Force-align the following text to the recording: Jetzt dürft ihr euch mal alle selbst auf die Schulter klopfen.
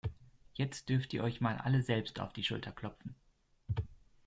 Jetzt 0.55 0.89
dürft 0.89 1.13
ihr 1.13 1.23
euch 1.23 1.41
mal 1.41 1.59
alle 1.59 1.83
selbst 1.83 2.19
auf 2.19 2.33
die 2.33 2.43
Schulter 2.43 2.71
klopfen. 2.71 3.13